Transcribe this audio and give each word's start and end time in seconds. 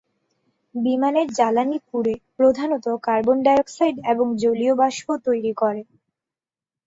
বিমানের 0.75 1.27
জ্বালানী 1.31 1.77
পুড়ে 1.87 2.13
প্রধানত 2.37 2.85
কার্বন 3.03 3.37
ডাইঅক্সাইড 3.45 3.95
এবং 4.11 4.27
জলীয় 4.43 4.73
বাষ্প 4.75 5.07
তৈরি 5.25 5.53
করে। 5.53 5.81